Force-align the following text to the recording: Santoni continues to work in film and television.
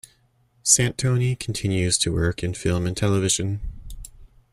Santoni 0.63 1.37
continues 1.39 1.95
to 1.99 2.11
work 2.11 2.41
in 2.41 2.55
film 2.55 2.87
and 2.87 2.97
television. 2.97 3.61